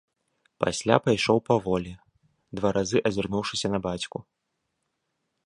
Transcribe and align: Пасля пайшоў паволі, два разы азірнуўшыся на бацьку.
Пасля 0.63 0.95
пайшоў 1.09 1.37
паволі, 1.49 1.93
два 2.61 2.69
разы 2.79 2.99
азірнуўшыся 3.11 3.67
на 3.75 3.79
бацьку. 3.87 4.17